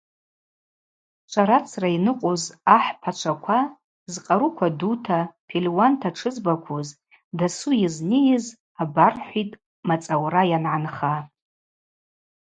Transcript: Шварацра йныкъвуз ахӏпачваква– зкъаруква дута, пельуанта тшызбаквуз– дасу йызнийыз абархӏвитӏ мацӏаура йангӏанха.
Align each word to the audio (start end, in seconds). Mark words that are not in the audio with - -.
Шварацра 1.31 1.87
йныкъвуз 1.95 2.43
ахӏпачваква– 2.75 3.59
зкъаруква 4.13 4.67
дута, 4.79 5.19
пельуанта 5.47 6.09
тшызбаквуз– 6.13 6.87
дасу 7.37 7.69
йызнийыз 7.81 8.45
абархӏвитӏ 8.81 9.59
мацӏаура 9.87 10.41
йангӏанха. 10.51 11.15